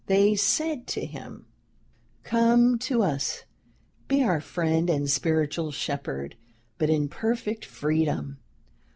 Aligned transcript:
They 0.07 0.33
said 0.33 0.87
to 0.97 1.05
him, 1.05 1.45
"Come 2.23 2.79
to 2.79 3.03
us, 3.03 3.43
be 4.07 4.23
our 4.23 4.41
friend 4.41 4.89
and 4.89 5.07
spiritual 5.07 5.71
shepherd, 5.71 6.35
but 6.79 6.89
in 6.89 7.07
perfect 7.07 7.65
freedom. 7.65 8.39